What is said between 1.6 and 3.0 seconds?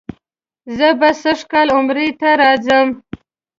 عمرې ته راځم.